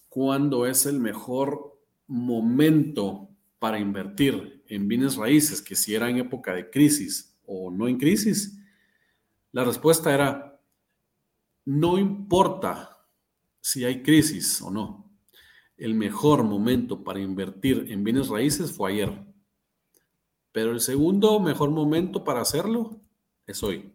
cuándo 0.09 0.67
es 0.67 0.87
el 0.87 0.99
mejor 0.99 1.79
momento 2.09 3.29
para 3.61 3.79
invertir 3.79 4.65
en 4.67 4.89
bienes 4.89 5.15
raíces, 5.15 5.63
que 5.63 5.77
si 5.77 5.95
era 5.95 6.11
en 6.11 6.19
época 6.19 6.53
de 6.53 6.69
crisis 6.69 7.39
o 7.47 7.71
no 7.71 7.87
en 7.87 7.97
crisis, 7.97 8.59
la 9.53 9.63
respuesta 9.63 10.13
era 10.13 10.54
no 11.65 11.99
importa 11.99 12.95
si 13.61 13.85
hay 13.85 14.03
crisis 14.03 14.61
o 14.61 14.71
no. 14.71 15.11
El 15.77 15.95
mejor 15.95 16.45
momento 16.45 17.03
para 17.03 17.21
invertir 17.21 17.87
en 17.89 18.05
bienes 18.05 18.29
raíces 18.29 18.73
fue 18.73 18.93
ayer. 18.93 19.25
Pero 20.53 20.71
el 20.71 20.81
segundo 20.81 21.41
mejor 21.41 21.71
momento 21.71 22.23
para 22.23 22.41
hacerlo 22.41 23.01
es 23.47 23.63
hoy. 23.63 23.93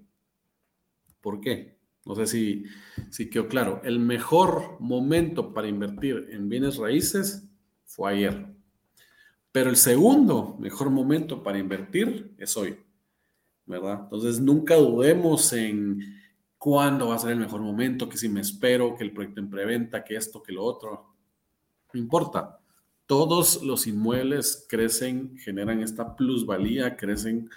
¿Por 1.22 1.40
qué? 1.40 1.80
No 2.06 2.16
sé 2.16 2.28
si, 2.28 2.64
si 3.12 3.30
quedó 3.30 3.48
claro. 3.48 3.82
El 3.84 4.00
mejor 4.00 4.78
momento 4.80 5.54
para 5.54 5.68
invertir 5.68 6.28
en 6.32 6.50
bienes 6.50 6.78
raíces 6.78 7.48
fue 7.86 8.12
ayer. 8.12 8.48
Pero 9.52 9.70
el 9.70 9.78
segundo 9.78 10.58
mejor 10.60 10.90
momento 10.90 11.44
para 11.44 11.60
invertir 11.60 12.34
es 12.38 12.58
hoy. 12.58 12.78
¿Verdad? 13.66 14.02
Entonces 14.04 14.40
nunca 14.40 14.76
dudemos 14.76 15.54
en, 15.54 16.19
cuándo 16.60 17.08
va 17.08 17.16
a 17.16 17.20
ser 17.20 17.32
el 17.32 17.40
mejor 17.40 17.62
momento, 17.62 18.10
que 18.10 18.18
si 18.18 18.30
me 18.30 18.42
espero, 18.42 18.96
que 18.96 19.04
el 19.04 19.14
proyecto 19.14 19.40
en 19.40 19.50
preventa, 19.50 20.04
que 20.04 20.16
esto, 20.16 20.44
que 20.44 20.52
lo 20.52 20.64
otro. 20.64 21.16
No 21.94 22.00
importa. 22.00 22.60
Todos 23.08 23.64
los 23.64 23.88
inmuebles 23.88 24.68
crecen, 24.70 25.36
generan 25.40 25.82
esta 25.82 26.16
plusvalía, 26.16 26.96
crecen 26.96 27.50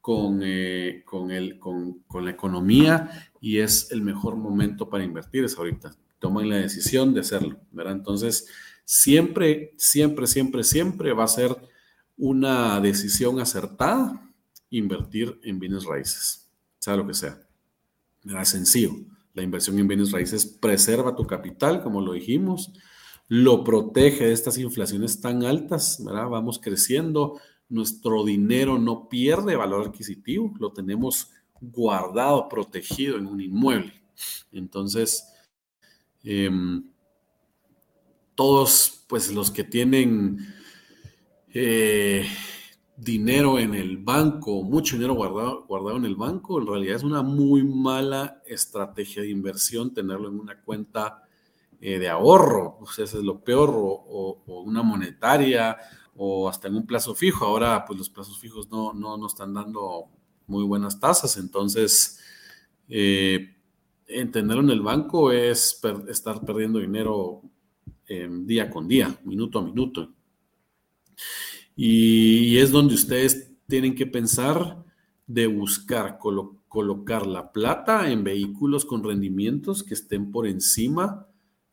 con, 0.00 0.40
eh, 0.42 1.02
con, 1.04 1.30
el, 1.30 1.58
con, 1.58 2.00
con, 2.08 2.24
la 2.24 2.32
economía 2.32 3.30
y 3.40 3.58
es 3.58 3.92
el 3.92 4.00
mejor 4.00 4.36
momento 4.36 4.88
para 4.88 5.04
invertir 5.04 5.44
es 5.44 5.56
ahorita. 5.56 5.94
Tomen 6.18 6.48
la 6.48 6.56
decisión 6.56 7.14
de 7.14 7.20
hacerlo, 7.20 7.60
¿verdad? 7.70 7.92
Entonces, 7.92 8.48
siempre, 8.84 9.74
siempre, 9.76 10.26
siempre, 10.26 10.64
siempre 10.64 11.12
va 11.12 11.24
a 11.24 11.28
ser 11.28 11.54
una 12.16 12.80
decisión 12.80 13.38
acertada 13.38 14.24
invertir 14.70 15.38
en 15.44 15.60
bienes 15.60 15.84
raíces, 15.84 16.50
sea 16.80 16.96
lo 16.96 17.06
que 17.06 17.14
sea. 17.14 17.47
Era 18.28 18.44
sencillo. 18.44 18.92
La 19.34 19.42
inversión 19.42 19.78
en 19.78 19.88
bienes 19.88 20.12
raíces 20.12 20.46
preserva 20.46 21.16
tu 21.16 21.26
capital, 21.26 21.82
como 21.82 22.00
lo 22.00 22.12
dijimos, 22.12 22.72
lo 23.28 23.62
protege 23.64 24.26
de 24.26 24.32
estas 24.32 24.58
inflaciones 24.58 25.20
tan 25.20 25.44
altas, 25.44 26.02
¿verdad? 26.04 26.28
Vamos 26.28 26.58
creciendo, 26.58 27.40
nuestro 27.68 28.24
dinero 28.24 28.78
no 28.78 29.08
pierde 29.08 29.56
valor 29.56 29.86
adquisitivo, 29.88 30.54
lo 30.58 30.72
tenemos 30.72 31.30
guardado, 31.60 32.48
protegido 32.48 33.16
en 33.16 33.26
un 33.26 33.40
inmueble. 33.40 33.92
Entonces, 34.52 35.24
em, 36.24 36.84
todos, 38.34 39.04
pues 39.08 39.32
los 39.32 39.50
que 39.50 39.64
tienen 39.64 40.38
eh, 41.54 42.26
dinero 42.98 43.60
en 43.60 43.74
el 43.74 43.96
banco, 43.98 44.64
mucho 44.64 44.96
dinero 44.96 45.14
guardado, 45.14 45.64
guardado 45.66 45.96
en 45.98 46.04
el 46.04 46.16
banco, 46.16 46.60
en 46.60 46.66
realidad 46.66 46.96
es 46.96 47.04
una 47.04 47.22
muy 47.22 47.62
mala 47.62 48.42
estrategia 48.44 49.22
de 49.22 49.30
inversión 49.30 49.94
tenerlo 49.94 50.28
en 50.28 50.40
una 50.40 50.60
cuenta 50.60 51.22
eh, 51.80 52.00
de 52.00 52.08
ahorro, 52.08 52.80
sea, 52.92 53.04
eso 53.04 53.18
es 53.18 53.24
lo 53.24 53.38
peor, 53.38 53.70
o, 53.72 54.42
una 54.46 54.82
monetaria, 54.82 55.76
o 56.16 56.48
hasta 56.48 56.66
en 56.66 56.74
un 56.74 56.86
plazo 56.86 57.14
fijo. 57.14 57.44
Ahora, 57.44 57.84
pues 57.86 57.96
los 57.96 58.10
plazos 58.10 58.40
fijos 58.40 58.68
no, 58.68 58.92
no, 58.92 59.24
están 59.24 59.54
dando 59.54 60.08
muy 60.48 60.64
buenas 60.64 60.98
tasas, 60.98 61.36
entonces, 61.36 62.18
eh, 62.88 63.54
en 64.08 64.32
tenerlo 64.32 64.62
en 64.62 64.70
el 64.70 64.80
banco 64.80 65.30
es 65.30 65.80
estar 66.08 66.44
perdiendo 66.44 66.80
dinero 66.80 67.42
eh, 68.08 68.28
día 68.28 68.70
con 68.70 68.88
día, 68.88 69.16
minuto 69.22 69.60
a 69.60 69.62
minuto. 69.62 70.14
Y 71.80 72.58
es 72.58 72.72
donde 72.72 72.94
ustedes 72.94 73.52
tienen 73.68 73.94
que 73.94 74.04
pensar 74.04 74.84
de 75.28 75.46
buscar 75.46 76.18
colocar 76.18 77.24
la 77.24 77.52
plata 77.52 78.10
en 78.10 78.24
vehículos 78.24 78.84
con 78.84 79.04
rendimientos 79.04 79.84
que 79.84 79.94
estén 79.94 80.32
por 80.32 80.48
encima 80.48 81.28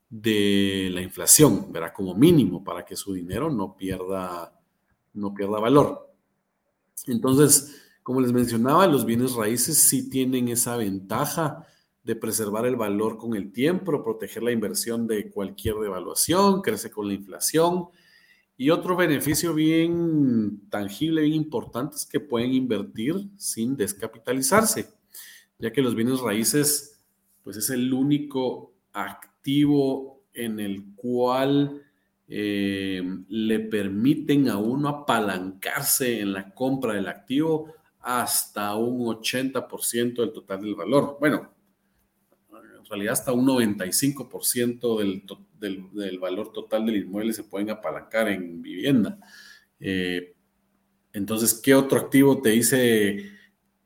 de 0.08 0.92
la 0.94 1.02
inflación, 1.02 1.72
verá 1.72 1.92
como 1.92 2.14
mínimo 2.14 2.64
para 2.64 2.86
que 2.86 2.96
su 2.96 3.14
dinero 3.14 3.50
no 3.50 3.76
pierda, 3.76 4.54
no 5.16 5.34
pierda 5.34 5.60
valor. 5.60 6.14
Entonces, 7.08 7.76
como 8.04 8.22
les 8.22 8.32
mencionaba, 8.32 8.86
los 8.86 9.06
bienes 9.06 9.34
raíces 9.34 9.90
sí 9.90 10.08
tienen 10.08 10.50
esa 10.50 10.78
ventaja 10.78 11.66
de 12.04 12.16
preservar 12.16 12.68
el 12.68 12.76
valor 12.76 13.18
con 13.18 13.36
el 13.36 13.52
tiempo, 13.52 14.04
proteger 14.04 14.44
la 14.44 14.52
inversión 14.52 15.08
de 15.08 15.32
cualquier 15.32 15.78
devaluación, 15.78 16.62
crece 16.62 16.92
con 16.92 17.08
la 17.08 17.16
inflación. 17.16 17.88
Y 18.58 18.70
otro 18.70 18.96
beneficio 18.96 19.54
bien 19.54 20.70
tangible, 20.70 21.22
bien 21.22 21.34
importante, 21.34 21.98
es 21.98 22.06
que 22.06 22.20
pueden 22.20 22.54
invertir 22.54 23.16
sin 23.38 23.76
descapitalizarse, 23.76 24.88
ya 25.60 25.72
que 25.74 25.82
los 25.82 25.96
bienes 25.96 26.20
raíces, 26.20 27.04
pues 27.44 27.58
es 27.58 27.70
el 27.70 27.92
único 27.92 28.74
activo 28.94 30.24
en 30.34 30.60
el 30.60 30.96
cual 30.96 31.82
eh, 32.28 33.04
le 33.28 33.60
permiten 33.60 34.50
a 34.50 34.58
uno 34.58 34.90
apalancarse 34.90 36.22
en 36.22 36.34
la 36.34 36.54
compra 36.54 36.94
del 36.94 37.08
activo 37.08 37.74
hasta 38.00 38.76
un 38.76 39.06
80% 39.08 40.16
del 40.16 40.32
total 40.32 40.62
del 40.62 40.76
valor. 40.76 41.18
Bueno, 41.20 41.55
en 42.86 42.90
realidad 42.90 43.14
hasta 43.14 43.34
un 43.34 43.48
95% 43.48 45.00
del, 45.00 45.24
del, 45.60 45.92
del, 45.92 46.20
valor 46.20 46.52
total 46.54 46.86
del 46.86 46.98
inmueble 46.98 47.34
se 47.34 47.44
pueden 47.44 47.72
apalancar 47.72 48.28
en 48.28 48.62
vivienda. 48.62 49.18
Eh, 49.80 50.36
entonces, 51.14 51.54
¿qué 51.56 51.74
otro 51.74 52.00
activo 52.00 52.42
te 52.42 52.50
dice, 52.50 53.32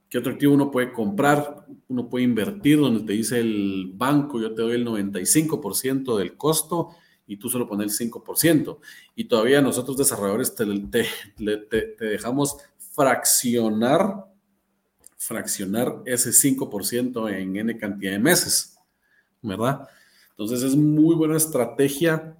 qué 0.09 0.17
otro 0.17 0.33
activo 0.33 0.53
uno 0.53 0.69
puede 0.69 0.91
comprar? 0.91 1.65
Uno 1.87 2.09
puede 2.09 2.25
invertir 2.25 2.79
donde 2.79 3.05
te 3.05 3.13
dice 3.13 3.39
el 3.39 3.91
banco, 3.93 4.41
yo 4.41 4.53
te 4.53 4.63
doy 4.63 4.75
el 4.75 4.85
95% 4.85 6.17
del 6.17 6.35
costo 6.35 6.89
y 7.25 7.37
tú 7.37 7.47
solo 7.47 7.67
pones 7.67 8.01
el 8.01 8.11
5%. 8.11 8.79
Y 9.15 9.25
todavía 9.25 9.61
nosotros 9.61 9.95
desarrolladores 9.95 10.55
te, 10.55 10.65
te, 11.69 12.05
dejamos 12.05 12.57
fraccionar, 12.77 14.25
fraccionar 15.15 16.01
ese 16.05 16.31
5% 16.31 17.31
en 17.31 17.55
N 17.55 17.77
cantidad 17.77 18.11
de 18.11 18.19
meses, 18.19 18.78
¿verdad? 19.41 19.87
Entonces 20.31 20.63
es 20.63 20.75
muy 20.75 21.15
buena 21.15 21.37
estrategia 21.37 22.35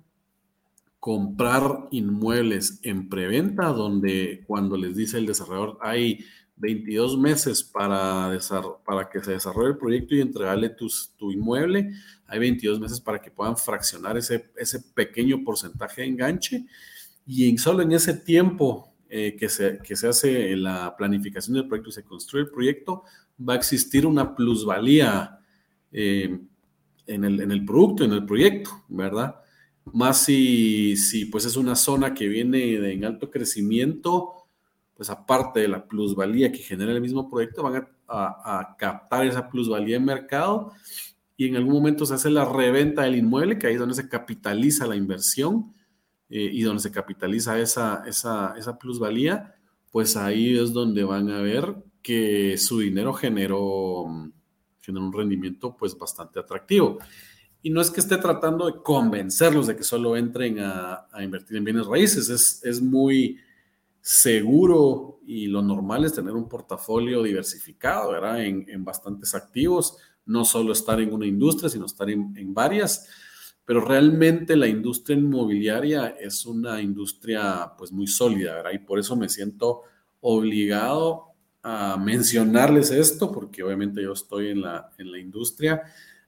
comprar 1.00 1.88
inmuebles 1.92 2.80
en 2.84 3.10
preventa, 3.10 3.68
donde 3.68 4.44
cuando 4.48 4.76
les 4.78 4.96
dice 4.96 5.18
el 5.18 5.26
desarrollador 5.26 5.78
hay 5.82 6.26
22 6.58 7.18
meses 7.18 7.64
para, 7.64 8.38
para 8.86 9.10
que 9.10 9.24
se 9.24 9.32
desarrolle 9.32 9.70
el 9.70 9.78
proyecto 9.78 10.14
y 10.14 10.22
entregarle 10.22 10.70
tu 10.70 11.32
inmueble, 11.32 11.92
hay 12.28 12.40
22 12.40 12.80
meses 12.80 13.00
para 13.00 13.22
que 13.22 13.32
puedan 13.32 13.58
fraccionar 13.58 14.18
ese, 14.18 14.52
ese 14.58 14.82
pequeño 14.94 15.44
porcentaje 15.44 16.02
de 16.02 16.08
enganche 16.08 16.66
y 17.26 17.58
solo 17.58 17.82
en 17.82 17.94
ese 17.94 18.14
tiempo 18.14 18.94
eh, 19.10 19.36
que, 19.38 19.50
se, 19.50 19.80
que 19.80 19.96
se 19.96 20.08
hace 20.08 20.56
la 20.56 20.96
planificación 20.98 21.56
del 21.56 21.68
proyecto 21.68 21.90
y 21.90 21.94
se 21.94 22.04
construye 22.04 22.44
el 22.44 22.52
proyecto, 22.52 23.04
va 23.48 23.54
a 23.54 23.58
existir 23.58 24.06
una 24.06 24.36
plusvalía 24.36 25.40
eh, 25.92 26.40
en, 27.14 27.24
el, 27.24 27.42
en, 27.42 27.52
el, 27.52 27.66
producto, 27.66 28.04
en 28.04 28.14
el 28.14 28.26
proyecto, 28.26 28.84
¿verdad? 28.88 29.36
Más 29.92 30.24
si, 30.24 30.96
si 30.96 31.26
pues 31.26 31.46
es 31.46 31.58
una 31.58 31.76
zona 31.76 32.14
que 32.14 32.28
viene 32.28 32.92
en 32.92 33.06
alto 33.06 33.30
crecimiento, 33.30 34.34
pues 34.96 35.10
aparte 35.10 35.62
de 35.62 35.68
la 35.68 35.88
plusvalía 35.88 36.52
que 36.52 36.60
genera 36.60 36.92
el 36.92 37.02
mismo 37.02 37.30
proyecto, 37.30 37.64
van 37.64 37.88
a, 38.08 38.60
a, 38.60 38.76
captar 38.78 39.26
esa 39.26 39.50
plusvalía 39.50 39.98
en 39.98 40.06
mercado 40.06 40.74
y 41.38 41.48
en 41.48 41.56
algún 41.56 41.74
momento 41.74 42.06
se 42.06 42.16
hace 42.16 42.30
la 42.30 42.46
reventa 42.46 43.04
del 43.04 43.16
inmueble, 43.16 43.58
que 43.58 43.68
ahí 43.68 43.74
es 43.74 43.80
donde 43.80 43.96
se 43.96 44.10
capitaliza 44.10 44.88
la 44.88 44.98
inversión 44.98 45.74
eh, 46.30 46.50
y 46.52 46.62
donde 46.62 46.82
se 46.82 46.92
capitaliza 46.92 47.58
esa, 47.60 48.04
esa, 48.06 48.54
esa 48.58 48.78
plusvalía, 48.78 49.56
pues 49.92 50.18
ahí 50.18 50.58
es 50.58 50.74
donde 50.74 51.04
van 51.04 51.30
a 51.30 51.42
ver 51.42 51.76
que 52.02 52.58
su 52.58 52.80
dinero 52.80 53.14
generó, 53.14 54.06
generó 54.90 55.06
un 55.06 55.14
rendimiento 55.14 55.76
pues 55.78 55.98
bastante 55.98 56.40
atractivo. 56.40 57.00
Y 57.62 57.70
no 57.70 57.82
es 57.82 57.92
que 57.92 58.00
esté 58.00 58.18
tratando 58.18 58.66
de 58.66 58.82
convencerlos 58.82 59.68
de 59.68 59.76
que 59.76 59.84
solo 59.84 60.16
entren 60.16 60.60
a, 60.60 61.08
a 61.12 61.24
invertir 61.24 61.58
en 61.58 61.66
bienes 61.66 61.86
raíces, 61.86 62.30
es, 62.30 62.62
es, 62.64 62.82
muy 62.82 63.38
seguro 64.02 65.20
y 65.26 65.48
lo 65.48 65.62
normal 65.62 66.06
es 66.06 66.14
tener 66.14 66.34
un 66.34 66.48
portafolio 66.48 67.22
diversificado, 67.22 68.12
¿verdad? 68.12 68.44
En, 68.44 68.66
en 68.70 68.86
bastantes 68.86 69.36
activos, 69.36 69.98
no 70.26 70.46
solo 70.46 70.72
estar 70.72 71.02
en 71.02 71.14
una 71.14 71.26
industria, 71.26 71.70
sino 71.70 71.86
estar 71.86 72.10
en, 72.10 72.34
en 72.38 72.54
varias 72.54 73.08
pero 73.70 73.82
realmente 73.82 74.56
la 74.56 74.68
industria 74.68 75.16
inmobiliaria 75.16 76.16
es 76.20 76.44
una 76.48 76.82
industria 76.82 77.72
pues 77.78 77.92
muy 77.92 78.08
sólida, 78.08 78.56
¿verdad? 78.56 78.72
Y 78.74 78.80
por 78.80 78.98
eso 78.98 79.16
me 79.16 79.30
siento 79.30 79.84
obligado 80.22 81.29
a 81.62 81.98
mencionarles 81.98 82.92
esto, 82.92 83.32
porque 83.32 83.64
obviamente 83.64 84.02
yo 84.02 84.14
estoy 84.14 84.50
en 84.50 84.62
la, 84.62 84.92
en 84.98 85.12
la 85.12 85.20
industria, 85.20 85.84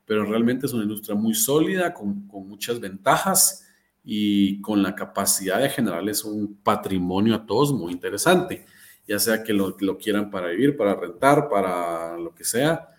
pero 0.06 0.26
realmente 0.26 0.66
es 0.66 0.74
una 0.74 0.84
industria 0.84 1.16
muy 1.16 1.34
sólida, 1.34 1.94
con, 1.94 2.28
con 2.28 2.48
muchas 2.48 2.80
ventajas 2.80 3.66
y 4.04 4.62
con 4.62 4.82
la 4.84 4.96
capacidad 4.96 5.60
de 5.60 5.70
generarles 5.70 6.24
un 6.24 6.56
patrimonio 6.56 7.36
a 7.36 7.46
todos 7.46 7.72
muy 7.74 7.94
interesante, 7.94 8.66
ya 9.08 9.20
sea 9.20 9.44
que 9.44 9.54
lo, 9.54 9.76
lo 9.80 9.98
quieran 9.98 10.30
para 10.30 10.50
vivir, 10.50 10.76
para 10.76 10.96
rentar, 10.96 11.48
para 11.50 12.18
lo 12.18 12.34
que 12.34 12.44
sea, 12.44 12.90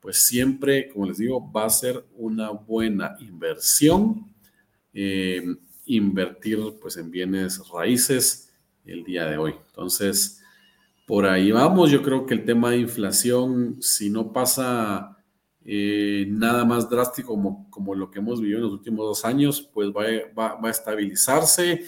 pues 0.00 0.24
siempre, 0.24 0.88
como 0.88 1.06
les 1.06 1.18
digo, 1.18 1.50
va 1.52 1.66
a 1.66 1.70
ser 1.70 2.04
una 2.16 2.50
buena 2.50 3.16
inversión 3.20 4.30
eh, 4.92 5.42
invertir 5.86 6.58
pues 6.80 6.96
en 6.96 7.10
bienes 7.10 7.60
raíces 7.68 8.52
el 8.84 9.04
día 9.04 9.26
de 9.26 9.38
hoy. 9.38 9.54
Entonces, 9.68 10.39
por 11.10 11.26
ahí 11.26 11.50
vamos. 11.50 11.90
Yo 11.90 12.02
creo 12.04 12.24
que 12.24 12.34
el 12.34 12.44
tema 12.44 12.70
de 12.70 12.76
inflación, 12.76 13.82
si 13.82 14.10
no 14.10 14.32
pasa 14.32 15.16
eh, 15.64 16.24
nada 16.28 16.64
más 16.64 16.88
drástico 16.88 17.30
como, 17.30 17.68
como, 17.68 17.96
lo 17.96 18.12
que 18.12 18.20
hemos 18.20 18.40
vivido 18.40 18.58
en 18.58 18.64
los 18.66 18.72
últimos 18.74 19.04
dos 19.04 19.24
años, 19.24 19.60
pues 19.74 19.88
va, 19.88 20.04
va, 20.38 20.68
a 20.68 20.70
estabilizarse 20.70 21.82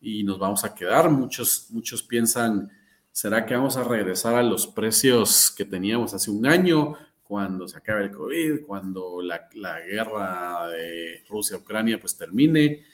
y 0.00 0.22
nos 0.22 0.38
vamos 0.38 0.64
a 0.64 0.76
quedar. 0.76 1.10
Muchos, 1.10 1.66
muchos 1.70 2.04
piensan, 2.04 2.70
¿será 3.10 3.44
que 3.44 3.56
vamos 3.56 3.76
a 3.76 3.82
regresar 3.82 4.36
a 4.36 4.44
los 4.44 4.68
precios 4.68 5.50
que 5.50 5.64
teníamos 5.64 6.14
hace 6.14 6.30
un 6.30 6.46
año? 6.46 6.94
cuando 7.24 7.68
se 7.68 7.76
acabe 7.76 8.04
el 8.04 8.10
COVID, 8.10 8.64
cuando 8.64 9.20
la, 9.20 9.48
la 9.54 9.80
guerra 9.80 10.68
de 10.68 11.24
Rusia-Ucrania 11.28 11.98
pues 12.00 12.16
termine. 12.16 12.84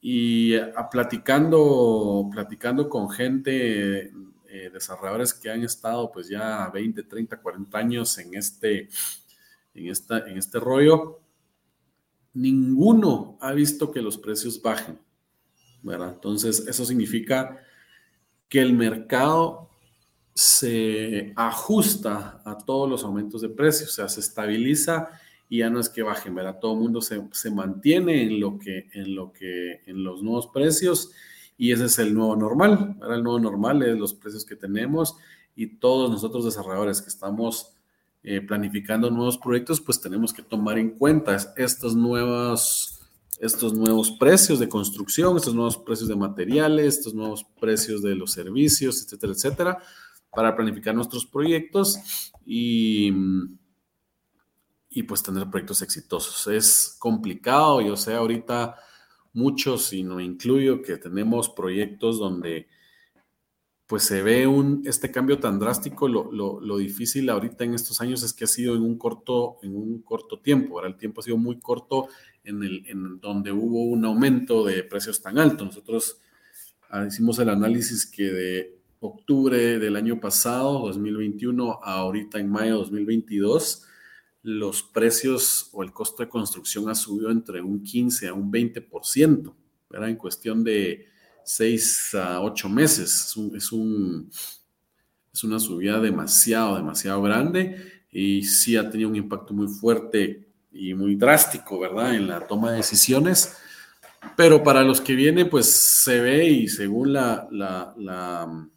Y 0.00 0.56
a, 0.56 0.90
platicando, 0.90 2.28
platicando 2.30 2.88
con 2.90 3.08
gente, 3.08 4.12
eh, 4.56 4.70
desarrolladores 4.70 5.34
que 5.34 5.50
han 5.50 5.62
estado 5.62 6.10
pues 6.10 6.28
ya 6.28 6.68
20, 6.70 7.02
30, 7.02 7.40
40 7.40 7.78
años 7.78 8.18
en 8.18 8.34
este, 8.34 8.88
en 9.74 9.88
esta, 9.88 10.18
en 10.20 10.38
este 10.38 10.58
rollo, 10.58 11.20
ninguno 12.34 13.38
ha 13.40 13.52
visto 13.52 13.90
que 13.90 14.00
los 14.00 14.16
precios 14.18 14.60
bajen. 14.60 14.98
¿verdad? 15.82 16.14
Entonces, 16.14 16.66
eso 16.66 16.84
significa 16.84 17.62
que 18.48 18.60
el 18.60 18.72
mercado 18.72 19.70
se 20.34 21.32
ajusta 21.36 22.42
a 22.44 22.58
todos 22.58 22.88
los 22.90 23.04
aumentos 23.04 23.40
de 23.40 23.48
precios, 23.48 23.90
o 23.90 23.92
sea, 23.92 24.08
se 24.08 24.20
estabiliza 24.20 25.08
y 25.48 25.58
ya 25.58 25.70
no 25.70 25.80
es 25.80 25.88
que 25.88 26.02
bajen, 26.02 26.34
¿verdad? 26.34 26.58
Todo 26.60 26.74
el 26.74 26.80
mundo 26.80 27.00
se, 27.00 27.22
se, 27.32 27.50
mantiene 27.50 28.22
en 28.24 28.40
lo, 28.40 28.58
que, 28.58 28.88
en 28.92 29.14
lo 29.14 29.32
que, 29.32 29.80
en 29.86 30.02
los 30.02 30.22
nuevos 30.22 30.48
precios 30.48 31.12
y 31.58 31.72
ese 31.72 31.86
es 31.86 31.98
el 31.98 32.14
nuevo 32.14 32.36
normal, 32.36 32.96
¿verdad? 32.98 33.16
El 33.16 33.22
nuevo 33.24 33.38
normal 33.38 33.82
es 33.82 33.98
los 33.98 34.14
precios 34.14 34.44
que 34.44 34.56
tenemos 34.56 35.16
y 35.54 35.78
todos 35.78 36.10
nosotros 36.10 36.44
desarrolladores 36.44 37.00
que 37.00 37.08
estamos 37.08 37.72
eh, 38.22 38.40
planificando 38.40 39.10
nuevos 39.10 39.38
proyectos, 39.38 39.80
pues 39.80 40.00
tenemos 40.00 40.32
que 40.32 40.42
tomar 40.42 40.78
en 40.78 40.90
cuenta 40.90 41.36
estos 41.56 41.94
nuevos, 41.94 43.00
estos 43.38 43.72
nuevos 43.72 44.10
precios 44.10 44.58
de 44.58 44.68
construcción, 44.68 45.36
estos 45.36 45.54
nuevos 45.54 45.78
precios 45.78 46.08
de 46.08 46.16
materiales, 46.16 46.98
estos 46.98 47.14
nuevos 47.14 47.44
precios 47.58 48.02
de 48.02 48.14
los 48.14 48.32
servicios, 48.32 49.02
etcétera, 49.02 49.32
etcétera, 49.32 49.78
para 50.30 50.54
planificar 50.54 50.94
nuestros 50.94 51.24
proyectos 51.24 51.98
y, 52.44 53.12
y 54.90 55.02
pues 55.04 55.22
tener 55.22 55.48
proyectos 55.48 55.80
exitosos. 55.80 56.46
Es 56.48 56.96
complicado, 56.98 57.80
yo 57.80 57.96
sé 57.96 58.14
ahorita 58.14 58.76
muchos, 59.36 59.92
y 59.92 60.02
no 60.02 60.18
incluyo, 60.18 60.82
que 60.82 60.96
tenemos 60.96 61.50
proyectos 61.50 62.18
donde 62.18 62.66
pues 63.86 64.02
se 64.02 64.20
ve 64.22 64.48
un, 64.48 64.82
este 64.84 65.12
cambio 65.12 65.38
tan 65.38 65.60
drástico, 65.60 66.08
lo, 66.08 66.32
lo, 66.32 66.60
lo, 66.60 66.78
difícil 66.78 67.30
ahorita 67.30 67.62
en 67.64 67.74
estos 67.74 68.00
años 68.00 68.24
es 68.24 68.32
que 68.32 68.44
ha 68.44 68.48
sido 68.48 68.74
en 68.74 68.82
un 68.82 68.98
corto, 68.98 69.58
en 69.62 69.76
un 69.76 70.02
corto 70.02 70.40
tiempo, 70.40 70.74
ahora 70.74 70.88
el 70.88 70.96
tiempo 70.96 71.20
ha 71.20 71.24
sido 71.24 71.36
muy 71.36 71.60
corto 71.60 72.08
en, 72.42 72.64
el, 72.64 72.84
en 72.88 73.20
donde 73.20 73.52
hubo 73.52 73.84
un 73.84 74.04
aumento 74.04 74.64
de 74.64 74.82
precios 74.82 75.22
tan 75.22 75.38
alto. 75.38 75.64
Nosotros 75.64 76.20
ah, 76.90 77.06
hicimos 77.06 77.38
el 77.38 77.48
análisis 77.48 78.06
que 78.06 78.24
de 78.24 78.78
octubre 78.98 79.78
del 79.78 79.94
año 79.94 80.18
pasado, 80.18 80.80
2021, 80.80 81.80
a 81.84 81.98
ahorita 81.98 82.40
en 82.40 82.50
mayo 82.50 82.72
de 82.72 82.78
2022, 82.78 83.86
los 84.46 84.80
precios 84.80 85.70
o 85.72 85.82
el 85.82 85.92
costo 85.92 86.22
de 86.22 86.28
construcción 86.28 86.88
ha 86.88 86.94
subido 86.94 87.32
entre 87.32 87.60
un 87.60 87.82
15 87.82 88.28
a 88.28 88.32
un 88.32 88.52
20%, 88.52 89.52
¿verdad? 89.90 90.08
En 90.08 90.14
cuestión 90.14 90.62
de 90.62 91.08
6 91.42 92.14
a 92.14 92.40
8 92.40 92.68
meses. 92.68 93.10
Es, 93.56 93.72
un, 93.72 94.30
es, 95.32 95.42
una 95.42 95.58
subida 95.58 95.98
demasiado, 95.98 96.76
demasiado 96.76 97.22
grande 97.22 98.04
y 98.12 98.44
sí 98.44 98.76
ha 98.76 98.88
tenido 98.88 99.10
un 99.10 99.16
impacto 99.16 99.52
muy 99.52 99.66
fuerte 99.66 100.46
y 100.70 100.94
muy 100.94 101.16
drástico, 101.16 101.80
¿verdad? 101.80 102.14
En 102.14 102.28
la 102.28 102.46
toma 102.46 102.70
de 102.70 102.76
decisiones. 102.76 103.56
Pero 104.36 104.62
para 104.62 104.84
los 104.84 105.00
que 105.00 105.16
vienen, 105.16 105.50
pues 105.50 106.02
se 106.04 106.20
ve 106.20 106.46
y 106.46 106.68
según 106.68 107.12
la, 107.12 107.48
la, 107.50 108.68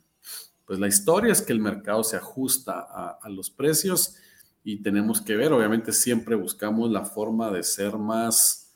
pues 0.66 0.80
la 0.80 0.88
historia 0.88 1.32
es 1.32 1.44
que 1.44 1.54
el 1.54 1.60
mercado 1.60 2.04
se 2.04 2.18
ajusta 2.18 2.88
a 3.22 3.30
los 3.30 3.52
precios 3.52 4.16
y 4.64 4.82
tenemos 4.82 5.22
que 5.22 5.36
ver, 5.36 5.52
obviamente 5.54 5.92
siempre 5.92 6.36
buscamos 6.36 6.92
la 6.92 7.06
forma 7.06 7.50
de 7.52 7.64
ser 7.64 7.98
más 7.98 8.76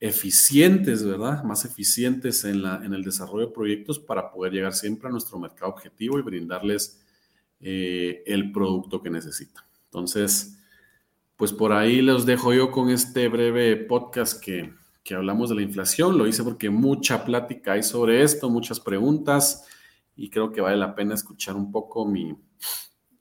eficientes, 0.00 1.04
¿verdad? 1.04 1.42
Más 1.42 1.64
eficientes 1.64 2.44
en, 2.44 2.62
la, 2.62 2.84
en 2.84 2.94
el 2.94 3.02
desarrollo 3.02 3.48
de 3.48 3.52
proyectos 3.52 3.98
para 3.98 4.30
poder 4.30 4.52
llegar 4.52 4.72
siempre 4.72 5.08
a 5.08 5.12
nuestro 5.12 5.38
mercado 5.38 5.72
objetivo 5.72 6.18
y 6.18 6.22
brindarles 6.22 7.00
eh, 7.60 8.22
el 8.26 8.52
producto 8.52 9.02
que 9.02 9.10
necesitan. 9.10 9.64
Entonces, 9.86 10.60
pues 11.36 11.52
por 11.52 11.72
ahí 11.72 12.00
los 12.00 12.26
dejo 12.26 12.52
yo 12.52 12.70
con 12.70 12.90
este 12.90 13.28
breve 13.28 13.76
podcast 13.76 14.40
que, 14.42 14.72
que 15.02 15.14
hablamos 15.14 15.48
de 15.48 15.56
la 15.56 15.62
inflación. 15.62 16.16
Lo 16.16 16.26
hice 16.28 16.44
porque 16.44 16.70
mucha 16.70 17.24
plática 17.24 17.72
hay 17.72 17.82
sobre 17.82 18.22
esto, 18.22 18.48
muchas 18.48 18.78
preguntas 18.78 19.66
y 20.14 20.30
creo 20.30 20.52
que 20.52 20.60
vale 20.60 20.76
la 20.76 20.94
pena 20.94 21.14
escuchar 21.14 21.56
un 21.56 21.72
poco 21.72 22.04
mi, 22.06 22.36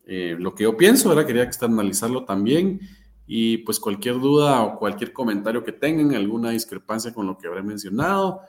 eh, 0.09 0.37
lo 0.39 0.55
que 0.55 0.63
yo 0.63 0.77
pienso, 0.77 1.09
¿verdad? 1.09 1.25
Quería 1.25 1.43
externalizarlo 1.43 2.23
también. 2.23 2.79
Y 3.27 3.57
pues 3.59 3.77
cualquier 3.77 4.21
duda 4.21 4.63
o 4.63 4.79
cualquier 4.79 5.11
comentario 5.11 5.65
que 5.65 5.73
tengan, 5.73 6.15
alguna 6.15 6.51
discrepancia 6.51 7.13
con 7.13 7.27
lo 7.27 7.37
que 7.37 7.47
habré 7.47 7.61
mencionado, 7.61 8.39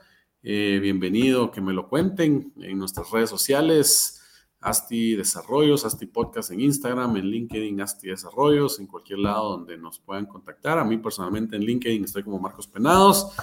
eh, 0.41 0.79
bienvenido, 0.81 1.51
que 1.51 1.59
me 1.59 1.73
lo 1.73 1.89
cuenten 1.89 2.53
en 2.55 2.77
nuestras 2.79 3.11
redes 3.11 3.29
sociales, 3.29 4.21
Asti 4.61 5.17
Desarrollos, 5.17 5.83
Asti 5.83 6.05
Podcast 6.05 6.51
en 6.51 6.61
Instagram, 6.61 7.17
en 7.17 7.25
LinkedIn, 7.25 7.81
Asti 7.81 8.07
Desarrollos, 8.07 8.79
en 8.79 8.87
cualquier 8.87 9.19
lado 9.19 9.57
donde 9.57 9.77
nos 9.77 9.99
puedan 9.99 10.27
contactar. 10.27 10.79
A 10.79 10.85
mí 10.85 10.97
personalmente 10.97 11.57
en 11.57 11.63
LinkedIn 11.63 12.05
estoy 12.05 12.23
como 12.23 12.39
Marcos 12.39 12.67
Penados. 12.67 13.33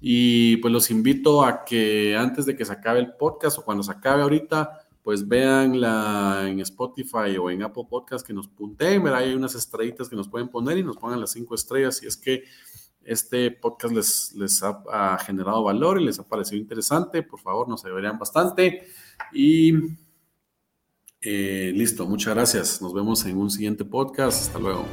Y 0.00 0.56
pues 0.56 0.72
los 0.72 0.90
invito 0.90 1.44
a 1.44 1.64
que 1.64 2.16
antes 2.16 2.44
de 2.44 2.56
que 2.56 2.64
se 2.64 2.72
acabe 2.72 2.98
el 2.98 3.12
podcast 3.14 3.58
o 3.58 3.64
cuando 3.64 3.84
se 3.84 3.92
acabe 3.92 4.22
ahorita, 4.22 4.81
pues 5.02 5.26
veanla 5.26 6.46
en 6.48 6.60
Spotify 6.60 7.36
o 7.40 7.50
en 7.50 7.62
Apple 7.62 7.84
Podcast 7.88 8.26
que 8.26 8.32
nos 8.32 8.48
punteen, 8.48 9.06
Hay 9.08 9.34
unas 9.34 9.54
estrellitas 9.54 10.08
que 10.08 10.16
nos 10.16 10.28
pueden 10.28 10.48
poner 10.48 10.78
y 10.78 10.84
nos 10.84 10.96
pongan 10.96 11.20
las 11.20 11.32
cinco 11.32 11.54
estrellas 11.54 11.96
si 11.96 12.06
es 12.06 12.16
que 12.16 12.44
este 13.04 13.50
podcast 13.50 14.32
les, 14.36 14.62
ha, 14.62 15.18
generado 15.18 15.64
valor 15.64 16.00
y 16.00 16.04
les 16.04 16.20
ha 16.20 16.28
parecido 16.28 16.60
interesante. 16.60 17.22
Por 17.22 17.40
favor, 17.40 17.68
nos 17.68 17.84
ayudarían 17.84 18.18
bastante. 18.18 18.86
Y 19.32 19.72
eh, 21.20 21.72
listo, 21.74 22.06
muchas 22.06 22.34
gracias. 22.34 22.80
Nos 22.80 22.94
vemos 22.94 23.24
en 23.26 23.38
un 23.38 23.50
siguiente 23.50 23.84
podcast. 23.84 24.42
Hasta 24.42 24.58
luego. 24.60 24.86